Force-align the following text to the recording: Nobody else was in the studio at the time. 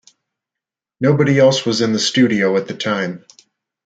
Nobody 0.99 1.37
else 1.37 1.63
was 1.63 1.79
in 1.81 1.93
the 1.93 1.99
studio 1.99 2.57
at 2.57 2.67
the 2.67 2.73
time. 2.73 3.23